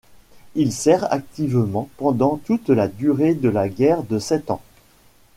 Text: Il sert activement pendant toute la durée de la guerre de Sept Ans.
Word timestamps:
Il 0.55 0.73
sert 0.73 1.13
activement 1.13 1.87
pendant 1.97 2.37
toute 2.43 2.69
la 2.69 2.87
durée 2.87 3.35
de 3.35 3.49
la 3.49 3.69
guerre 3.69 4.01
de 4.01 4.17
Sept 4.17 4.49
Ans. 4.49 4.63